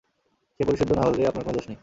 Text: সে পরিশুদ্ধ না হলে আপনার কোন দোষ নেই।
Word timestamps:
সে 0.55 0.61
পরিশুদ্ধ 0.67 0.91
না 0.91 1.03
হলে 1.03 1.21
আপনার 1.27 1.43
কোন 1.45 1.53
দোষ 1.53 1.65
নেই। 1.69 1.77